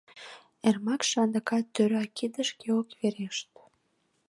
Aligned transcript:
Эрмакше 0.67 1.17
адакат 1.25 1.65
тӧра 1.75 2.03
кидышке 2.17 2.67
ок 2.79 2.89
верешт. 2.99 3.51